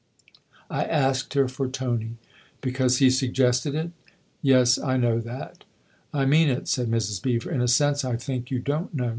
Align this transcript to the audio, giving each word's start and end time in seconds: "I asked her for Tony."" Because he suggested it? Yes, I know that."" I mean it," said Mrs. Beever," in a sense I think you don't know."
"I 0.71 0.85
asked 0.85 1.35
her 1.35 1.47
for 1.47 1.67
Tony."" 1.67 2.17
Because 2.61 2.97
he 2.97 3.11
suggested 3.11 3.75
it? 3.75 3.91
Yes, 4.41 4.79
I 4.79 4.97
know 4.97 5.19
that."" 5.19 5.63
I 6.21 6.25
mean 6.25 6.49
it," 6.49 6.67
said 6.67 6.89
Mrs. 6.89 7.21
Beever," 7.21 7.51
in 7.51 7.61
a 7.61 7.67
sense 7.67 8.03
I 8.03 8.15
think 8.15 8.49
you 8.49 8.57
don't 8.57 8.95
know." 8.95 9.09